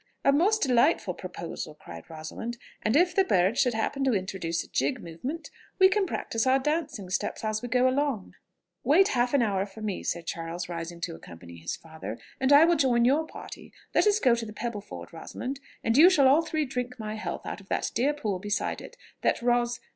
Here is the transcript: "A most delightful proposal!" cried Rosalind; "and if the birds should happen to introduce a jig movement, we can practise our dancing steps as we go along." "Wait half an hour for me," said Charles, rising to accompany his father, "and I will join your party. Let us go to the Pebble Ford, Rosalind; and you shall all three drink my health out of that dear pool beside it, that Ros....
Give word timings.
"A 0.25 0.31
most 0.31 0.63
delightful 0.63 1.13
proposal!" 1.13 1.75
cried 1.75 2.09
Rosalind; 2.09 2.57
"and 2.81 2.95
if 2.95 3.13
the 3.13 3.23
birds 3.23 3.59
should 3.61 3.75
happen 3.75 4.03
to 4.05 4.13
introduce 4.15 4.63
a 4.63 4.67
jig 4.67 4.99
movement, 4.99 5.51
we 5.77 5.89
can 5.89 6.07
practise 6.07 6.47
our 6.47 6.57
dancing 6.57 7.07
steps 7.11 7.43
as 7.45 7.61
we 7.61 7.67
go 7.69 7.87
along." 7.87 8.33
"Wait 8.83 9.09
half 9.09 9.35
an 9.35 9.43
hour 9.43 9.63
for 9.67 9.81
me," 9.81 10.01
said 10.01 10.25
Charles, 10.25 10.67
rising 10.67 11.01
to 11.01 11.13
accompany 11.13 11.57
his 11.57 11.75
father, 11.75 12.17
"and 12.39 12.51
I 12.51 12.65
will 12.65 12.77
join 12.77 13.05
your 13.05 13.27
party. 13.27 13.71
Let 13.93 14.07
us 14.07 14.19
go 14.19 14.33
to 14.33 14.45
the 14.47 14.53
Pebble 14.53 14.81
Ford, 14.81 15.13
Rosalind; 15.13 15.59
and 15.83 15.95
you 15.95 16.09
shall 16.09 16.27
all 16.27 16.41
three 16.41 16.65
drink 16.65 16.97
my 16.97 17.13
health 17.13 17.45
out 17.45 17.61
of 17.61 17.69
that 17.69 17.91
dear 17.93 18.15
pool 18.15 18.39
beside 18.39 18.81
it, 18.81 18.97
that 19.21 19.39
Ros.... 19.43 19.79